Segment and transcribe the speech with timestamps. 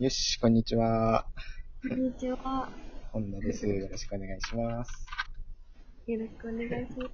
[0.00, 1.26] よし、こんにちは。
[1.88, 2.68] こんにちは。
[3.10, 3.66] 本田です。
[3.66, 5.08] よろしくお願いします。
[6.06, 7.10] よろしくお願いします。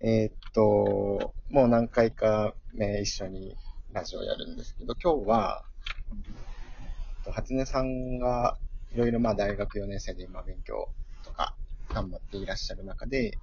[0.00, 3.54] えーっと、もう何回か、ね、一緒に
[3.92, 5.62] ラジオやるんですけど、今日は、
[6.10, 8.58] えっと初音さんが
[8.92, 10.88] いろいろまあ大学4年生で今勉強
[11.24, 11.54] とか
[11.90, 13.38] 頑張っていらっしゃる中で、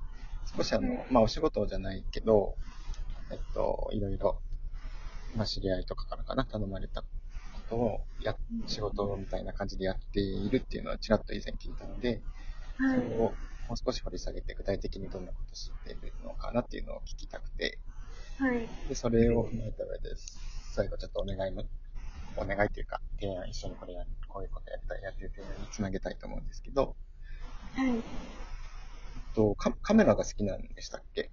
[0.58, 2.58] 少しあの、まあお仕事じゃないけど、
[3.32, 4.42] えっと、いろいろ、
[5.38, 7.06] まあ知り合いとかからかな、頼まれた
[7.72, 8.36] ことをや、
[8.68, 12.22] 仕事みたいな感じでやっているっていうのはちらっと以前聞いたので、
[12.78, 12.96] はい。
[12.96, 13.38] それを
[13.68, 17.80] もう少し掘り下げて、具体的にどんなこと知っているのかなっていうのを聞きたくて、
[18.38, 18.68] はい。
[18.88, 20.16] で、それを踏まえた上で、
[20.74, 21.64] 最後ちょっとお願いの、
[22.36, 26.96] お願いというか、提案、一緒にこれやる、こういうことやりたい、やってる提案につなげたいと思うんですけど、
[27.76, 28.04] はい。
[29.34, 31.32] とカカメラが好きなんでしたっけ？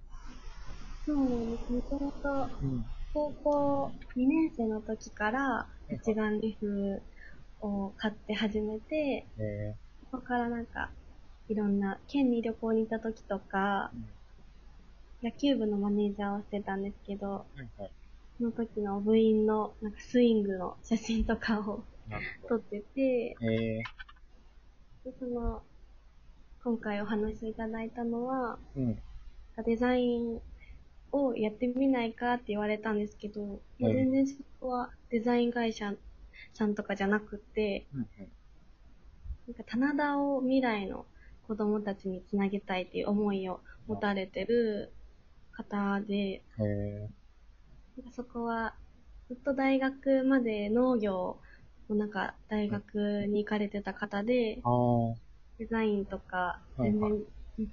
[1.05, 1.71] そうです。
[1.73, 2.29] もともと、
[2.61, 2.85] うん。
[3.13, 7.01] 高校2年生の時から、一眼レフ
[7.61, 9.75] を買って始めて、え
[10.11, 10.91] そこからなんか、
[11.47, 14.09] いろんな、県に旅行に行った時とかー、うん
[15.21, 17.91] 野球部のマネージャーをしてたんですけど、はいはい。
[18.37, 21.83] その時の部員のなんかスイングの写真とかを。
[22.47, 23.83] 撮ってて、え
[25.05, 25.61] でその、
[26.63, 28.99] 今回お話いただいたのは、ー、うん。
[29.63, 30.41] デザイン
[31.11, 35.93] をやってみないかって言われたんですけど、全然そこはデザイン会社
[36.53, 38.07] さんとかじゃなくて、うん
[39.47, 41.07] なんか棚田を未来の
[41.47, 44.91] 子供たちにつなげたいっていう思いを持たれてる
[45.51, 46.43] 方で、
[48.15, 48.75] そこは
[49.27, 51.37] ずっと大学まで農業
[51.89, 54.61] のなんか大学に行かれてた方で
[55.57, 56.91] デザインとかはい。
[56.91, 57.23] 全然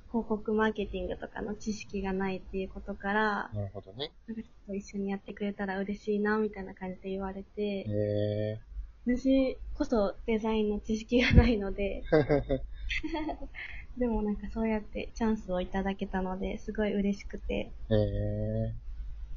[0.08, 4.12] 広告マーケティングとかの知識がないっていうことからー、、なるほどね。
[4.26, 8.60] なんかちょっと一緒にやってくれたら嬉しいな、みたいな感じで言われて、え
[9.06, 17.94] 私こそデザインの知識がないので、ー、でもなんかそうやってチャンスをいただけたので、すごい嬉しくて、え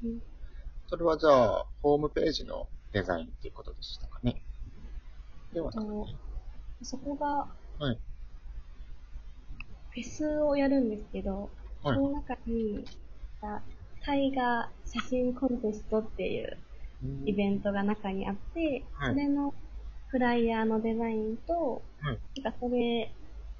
[0.03, 0.21] ー、うん
[0.89, 4.41] それはじゃあ、ホームページのデザインっていうことでしたかね。
[5.53, 6.15] ではなくて、
[6.81, 7.99] そこがはい。
[10.01, 11.49] フェスをやるんですけど、
[11.83, 11.95] はい。
[11.95, 12.85] その中に、
[14.05, 16.57] タイガー写真コンテストっていう
[17.25, 19.13] イベントが中にあって、はい。
[19.13, 19.53] それの
[20.07, 22.19] フライヤーのデザインと、はい。
[22.41, 23.13] なんかそれ、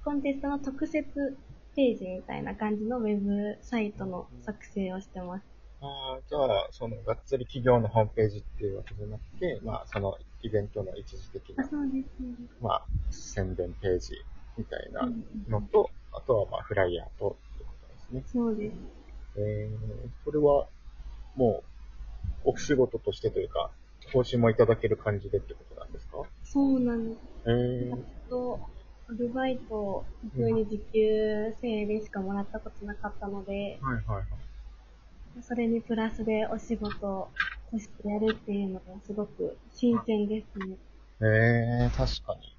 [0.04, 1.38] コンテストの特設
[1.76, 5.46] ページみたいな感じのウェブサイトの作成をしてます。
[5.82, 12.10] ああ、じゃあ、その、がっつり企業のホームページっていうわけじゃなくて、まあ、そのイベントの一時的あ、な、そうです。
[12.18, 12.58] そうです。
[12.62, 14.14] まあ、宣伝ページ
[14.58, 18.24] みたいなうんのと、あとは、まあ、フライヤーと、ってことですね。
[18.32, 18.74] そうです。
[19.38, 20.68] えー、それは、
[21.36, 21.64] も
[22.46, 23.72] う、お仕事としてというか、
[24.12, 26.24] 報酬もいただける感じでってことなんですか？
[26.44, 27.20] そうなんです。
[27.46, 28.60] えー、と、
[29.08, 34.26] アルバイトを普通に時給1000円でしかもらったことなかったので、はいはいはい。
[35.44, 37.30] それにプラスでお仕事
[37.72, 40.76] としてやるっていうのがすごく新鮮ですね。
[41.22, 42.56] えー、確かに。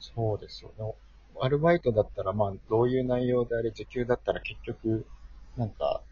[0.00, 0.94] そうですよね。
[1.40, 5.06] アルバイトだったら、まあ、どういう内容であれ、時給だったら結局、
[5.56, 6.02] なんか、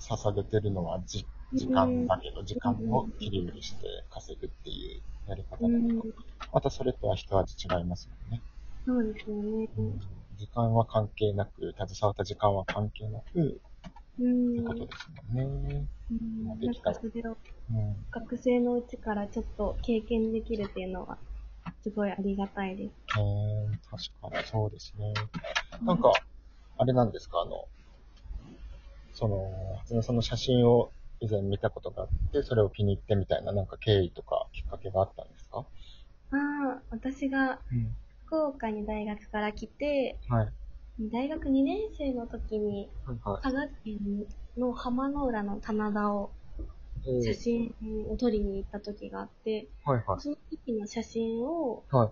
[0.00, 6.06] 捧げてるのはじ時間だけど、時間を切り売りして稼ぐっていうやり方うなのんか。、
[6.52, 8.42] またそれとは一味違いますもんね。
[8.86, 9.68] そうですよね。
[10.38, 13.60] 時間は関係なく、携わった時間は関係なく、って
[14.20, 14.64] うん。
[14.64, 15.86] ことですもんね。
[16.10, 17.36] うんなんかそれを
[17.70, 17.96] うん。
[18.12, 21.18] 学生のうちからちょっと経験できるっていうのは、
[21.86, 22.92] すごいありがたいです。
[23.16, 25.14] えー、確かにそうですね。
[25.84, 26.12] なんか、
[26.78, 27.68] あれなんですか、あの、
[29.12, 35.58] その、初音さんの写真を以前見たことがあって、それを気に入ってみたいな、なんか経緯とかきっかけがあったんですか？
[35.58, 35.64] あ
[36.32, 37.96] あ、私がうん。
[38.26, 40.52] 福岡に大学から来て、はい。
[41.12, 43.98] 大学2年生の時に、はいは佐賀県
[44.58, 46.45] の浜の浦の棚田をい。
[47.22, 47.74] 写真
[48.10, 50.20] を撮りに行った時があって、はいはい。
[50.20, 52.10] その時の写真をはい。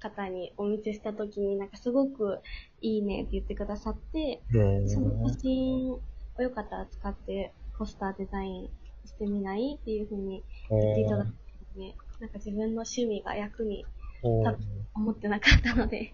[0.00, 2.40] 方にお見せした時になんかすごく
[2.82, 4.42] いいねって言ってくださって、
[4.86, 8.70] その写真をよかったら使ってポスターデザイン
[9.06, 11.32] してみないっていうふうに言っていただいた
[11.80, 13.86] ので、なんか自分の趣味が役に
[14.22, 14.56] おー。
[14.94, 16.12] 思ってなかったので、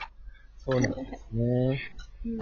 [0.56, 1.80] そうなんですね。
[2.24, 2.38] うん、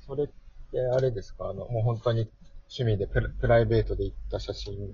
[0.00, 0.28] それっ
[0.70, 1.48] てあれですか？
[1.48, 2.30] あの、もう本当に
[2.68, 4.92] 趣味でプラプライベートで行った写真、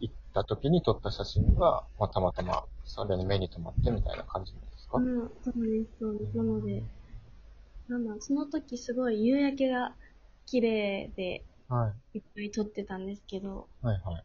[0.00, 6.36] 行った時に撮った写真が、まあ、たまたまそれに目に留まってみたいな感じなんですか、うん、そうです、そうです。
[6.36, 6.82] なので、
[7.88, 9.94] なんだその時すごい夕焼けが
[10.46, 12.18] 綺麗ではい。
[12.18, 14.24] いっぱい撮ってたんですけど、はいはい。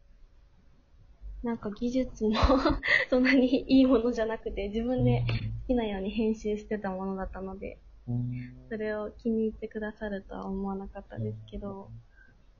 [1.46, 2.34] なんか技術も
[3.08, 7.78] そんなにいいものじゃなくて、自分で好きなように編集してたものだったので、
[8.08, 8.66] うん。
[8.68, 12.00] それを気に入ってくださるとは思わなかったですけど、うん、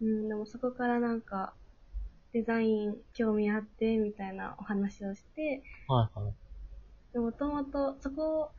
[0.00, 1.54] でもそこからなんか、
[2.32, 6.32] デザイン興味あって、みたいなお話をして、はいはい。
[7.12, 8.50] でもともとそこ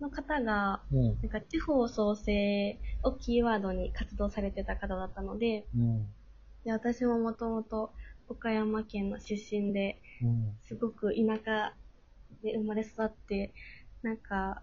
[0.00, 1.02] の方が、うん。
[1.22, 6.06] なんか地方創生をキーワードに活動されてた方だったので、うん。
[6.64, 7.92] で私ももともと
[8.28, 10.52] 岡山県の出身で、うん。
[10.68, 11.72] すごく田舎
[12.42, 13.54] で生まれ育って、
[14.02, 14.62] なんか、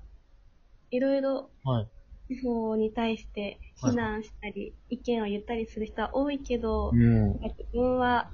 [0.91, 1.87] いろいろはい。
[2.27, 6.95] 地方に対して非難したり、意見を言ったりする人は多いけど、う
[7.29, 7.39] ん。
[7.41, 8.33] 自分は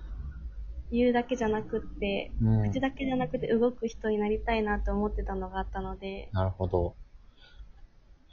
[0.91, 6.97] 言うだけじゃなくって、うん口だけじゃなくて動く人になりたいなと思ってたのがあったので、なるほど。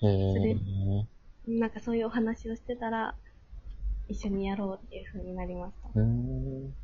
[0.02, 1.06] へえ。
[1.46, 3.16] なんかそういうお話をしてたら、
[4.08, 5.90] 一緒にやろうっていう風になりました。
[5.94, 6.76] うーん。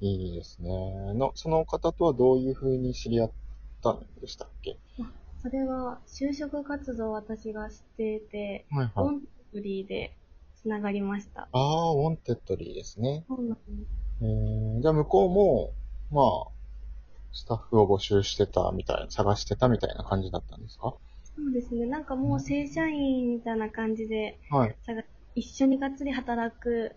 [0.00, 0.70] いいですね。
[1.14, 3.34] の、その方とはどういう風に知り合っ
[3.82, 4.80] たんでしたっけ？
[5.42, 8.92] それは、就職活動を私がしてて、はいはい。
[8.96, 9.20] オン
[9.52, 10.14] フリーで
[10.62, 11.42] 繋がりました。
[11.42, 13.24] ああ、ウォンテッドリーですね。
[13.28, 13.64] そうなんです。
[14.22, 15.72] えー、じゃあ向こうも、
[16.10, 16.52] まあ、
[17.32, 20.94] スタッフを募集してたみたいな、探してたみたいな感じだったんですか？
[21.22, 21.86] そうですね。
[21.86, 24.76] なんかもう正社員みたいな感じで、はい。
[24.82, 25.02] 探
[25.36, 26.96] 一緒にがっつり働く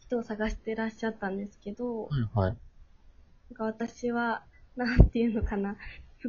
[0.00, 2.56] 人を探してらっしゃったんですけど、はいはい。
[3.50, 4.42] なんか私は、
[4.74, 5.76] なんていうのかな、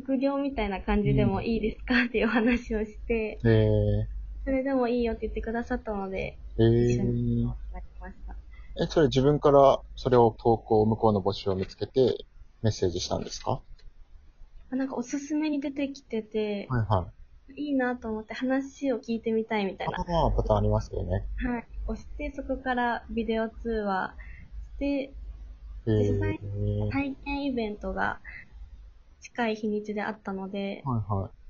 [0.02, 2.04] 副業みたいな感じでもいいですか？
[2.04, 4.06] っていうお話をして、えー、
[4.44, 8.36] それでもいいよって言ってくださったので、え一緒にー、なりました。
[8.84, 12.26] え、それ自分からそれを投稿、向こうの募集を見つけて
[12.62, 13.62] メッセージしたんですか？
[14.72, 17.08] あなんかおすすめに出てきてて、はいは
[17.56, 17.62] い。
[17.62, 19.98] いいなと思って話を聞いてみたいみたいな。
[19.98, 21.26] ああ、パターンありますよね。
[21.38, 21.66] はい。
[21.88, 24.14] 押して、そこからビデオ通話
[24.76, 25.14] して、
[25.88, 26.40] えー、実際
[26.92, 28.20] 体験イベントが
[29.26, 31.46] 近い日にちであったので、はいはい。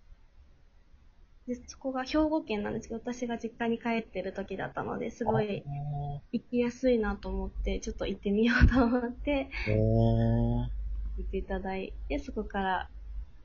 [1.47, 10.69] でそこが兵庫県なんですけど、私が実家に帰ってる時だったので、すごいあ行きやすいなと思って、ちょっと行ってみようと思って、ーえー、
[11.17, 12.89] 行っていただいて、そこから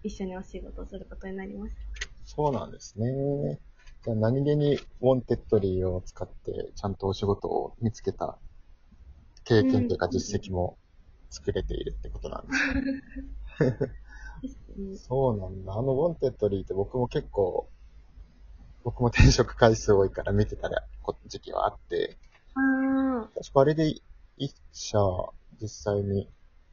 [0.04, 1.80] 一緒にお仕事をすることになりました。
[2.24, 3.58] そうなんですね。
[4.04, 8.38] じゃあ何気にウォンテッドリーを使ってちゃんとお仕事を見つけた
[9.44, 10.78] 経験というかうん実績も
[11.30, 12.84] 作れているってことなんですね。
[14.78, 15.72] うんそうなんだ。
[15.74, 17.68] あのウォンテッドリーって僕も結構、
[18.84, 22.16] 僕も転職回数多いから見てたらこ時期はあって、
[22.54, 23.94] あ確かあれで
[24.36, 24.98] 一社
[25.60, 26.28] 実際に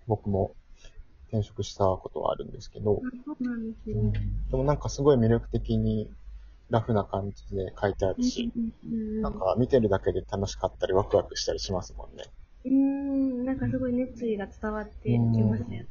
[0.08, 0.56] 僕も
[1.28, 4.22] 転職したことはあるんですけど、あ、そうなんですうんね。
[4.50, 6.10] でもなんかすごい魅力的に
[6.70, 12.24] ラフな感じで書いてあるし、うんうんなんか見てるだけで楽しかったりワクワクしたりしますもんね。
[12.66, 15.88] うん、うんなんかすごい熱意が伝わってきますよね。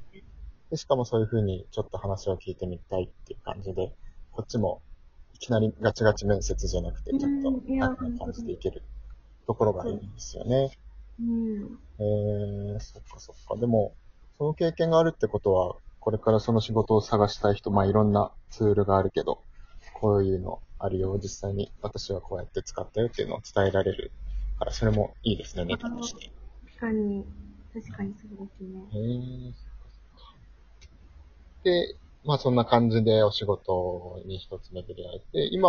[0.71, 3.93] で、しかもそういう風にちょっと話を聞いてみたいっていう感じで、
[4.33, 4.83] こっちも
[5.35, 8.83] いきなりガチガチ面接じゃなくて、ちょっと楽な感じでいける
[9.47, 10.71] ところがいいんですよね。
[11.21, 11.79] うん。
[11.99, 13.57] えー、そっかそっか。
[13.57, 13.95] でも、
[14.39, 19.43] その経験があるってことは、これからその仕事を探したい人、まあいろんなツールがあるけど、
[19.95, 24.12] こういうのあるよ、実際に私はこうやって使ったよっていうのを伝えられる
[24.59, 26.31] から、それもいいですね、ネタとして。
[26.67, 27.25] 確かに、
[27.73, 28.81] 確かにそうですね。
[28.93, 29.66] へー
[31.66, 35.68] で、まあそんな感じでお仕事に一つ巡り合えて、今、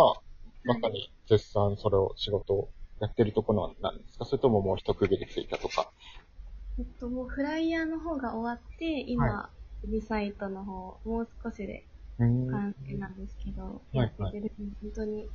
[0.64, 2.68] まさに絶賛それを仕事を
[3.00, 4.24] やってるところなんですか？
[4.24, 5.90] それとももう一区切りついたとか？
[6.78, 9.50] えっと、もうフライヤーの方が終わって、今、は
[9.82, 11.84] ウェブサイトの方、もう少しで。
[12.20, 14.52] 完成なんですけど、いやっててる、
[14.82, 15.28] 本当に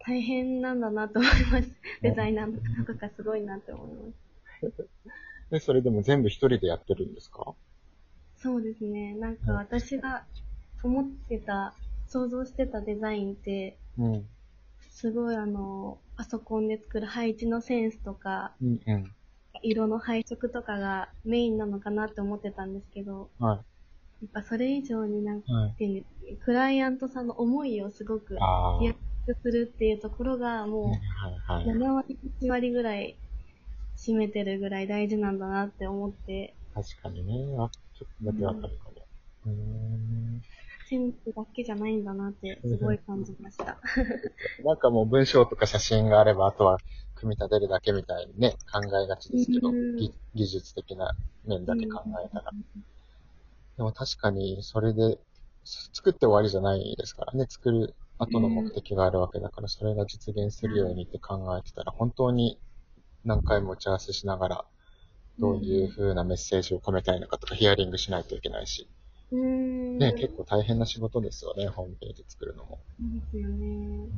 [0.00, 1.70] 大変なんだなと思います。
[2.02, 4.12] デザイナーの方とかすごいなって思いま
[4.72, 4.88] す。
[5.50, 7.54] で、それでも全部一人でやってるんですか？
[8.44, 9.14] そうですね。
[9.14, 10.22] なんか私が
[10.82, 11.72] 思ってた、
[12.06, 14.26] 想像してたデザインって、うん。
[14.90, 19.10] すごいあの、パソコンで作る配置のセンスとか、うんうん。
[19.62, 23.56] 色の配色とかがメインなのかなって思ってたんですけど、はい。
[23.56, 23.62] や
[24.26, 26.04] っぱそれ以上になんか、はい。
[26.44, 28.34] クライアントさんの思いをすごく。
[28.34, 28.92] や
[29.42, 31.66] するっていうところがもはいはうい。
[31.78, 33.16] 7割、8割ぐらい
[33.96, 37.56] 占めてるぐらい大事なんだなって思って、確かにね。
[37.94, 39.06] あ、ちょっとだけわかるかも。
[39.46, 40.42] うーん。
[40.88, 43.78] センスだけじゃないんだなってすごい感じました。
[44.64, 46.78] なんかもう文章とか写真があれば、あとは
[47.14, 49.70] 組み立てるだけみたいにね、考えがちですけど、
[50.34, 51.14] 技術的な
[51.46, 52.52] 面だけ考えたら。
[53.76, 55.18] でも確かに、それで、
[55.64, 57.46] す作って終わりじゃないですからね。
[57.48, 62.60] 作る後の目的があるわけだから、それが実現するようにって考えてたら、本当に
[63.24, 64.64] 何回も打ち合わせしながら
[65.38, 68.88] どういう風なメッセージを込めたいのかとかヒアリングしないといけないし。
[69.32, 72.78] ね、結構大変な仕事ですよね、ホームページ作るのも。
[73.00, 73.66] ですよね。
[73.66, 74.08] う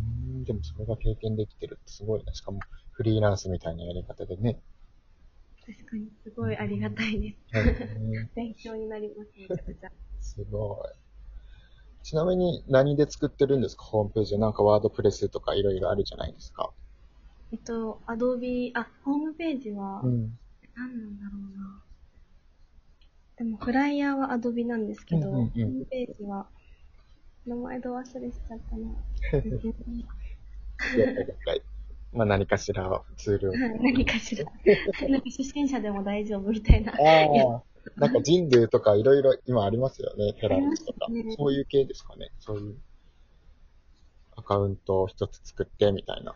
[0.41, 2.35] ん、でもそれが経験できてるってすごいね。
[2.35, 2.61] しかも
[2.93, 4.61] フリーランスみたいなやり方でね。
[5.67, 7.37] 確かに、すごいありがたいです。
[7.59, 9.91] うん 勉強になります、めちゃくちゃ。
[10.21, 11.07] すごい。
[12.03, 14.39] ちなみに何で作ってるんですかホームページ。
[14.39, 16.71] なんかワードプレスとかいろいろあるじゃないですか。
[17.53, 20.39] えっと、アドビあ、ホームページは、ん。
[20.77, 21.83] 何なんだろうな。
[23.37, 26.47] でも、フライヤーはアドビなんですけど、うんうんうんホームページは、
[27.47, 28.95] 名前ど忘れしちゃったな。
[32.13, 33.53] まあ何かしらツールを。
[33.53, 34.45] はい何かしら。
[35.09, 36.93] なんか初心者でも大丈夫みたいな。
[36.93, 36.97] あ
[37.59, 37.63] あ。
[37.97, 40.33] なんか人類とかいろいろ今ありますよね。
[40.41, 41.35] テラリスとかありますね。
[41.37, 42.33] そういう系ですかね。
[42.39, 42.77] そういう
[44.37, 46.35] アカウントを一つ作ってみたいな。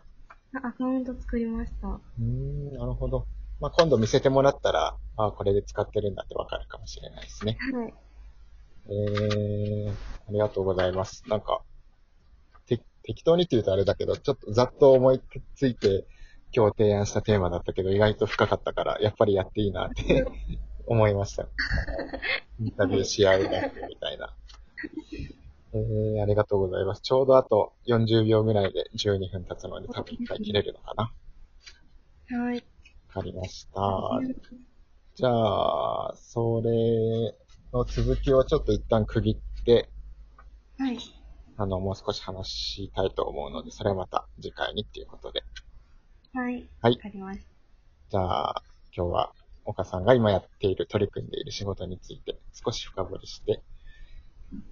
[0.55, 1.89] あアカウント作りました。
[1.89, 3.27] うーん、なるほど。
[3.61, 7.59] まあ今度見せてもらったら、ああ、これで使ってるんだってわかるかもしれないですね。
[7.73, 7.95] はい。
[8.89, 11.23] えー、ありがとうございます。
[11.29, 11.63] なんか、
[12.67, 15.21] て適当にって言うとあれだけど、ちょっとざっと思い
[15.55, 16.07] ついて
[16.53, 20.27] 今日提案したテーマだったけど、意外と深かったから、やっぱりやっていいなって
[20.87, 21.47] 思いました。
[22.61, 23.49] インタビューし合うな
[23.89, 24.35] みたいな。
[25.73, 27.03] えー、ありがとうございます。
[27.03, 31.05] ちょうどあと40秒ぐらいで12分経つので、多分一回切れるのかな。
[32.39, 32.65] わはい。
[33.11, 33.81] かりました。
[35.15, 37.35] じゃあ、それ
[37.73, 39.89] の続きをちょっと一旦区切って、
[40.79, 40.99] はい。
[41.57, 45.43] あの、もう少し話したいと思うので、それはまた次回にっていうことで。
[46.33, 46.69] はい。
[46.81, 47.41] はいわかりまし
[48.09, 48.63] じゃあ、
[48.97, 49.33] 今日は
[49.65, 53.63] 岡さんが今やっている、取り組んでいる仕事について少し深掘りして、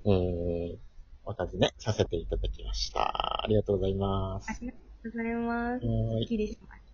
[0.07, 0.78] えー、
[1.25, 3.42] お尋ねさせていただきました。
[3.42, 4.52] ありがとうございますた。
[4.54, 4.57] あ。
[4.61, 6.26] りがとうございます。
[6.26, 6.88] きりしました。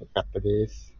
[0.00, 0.93] よかったです。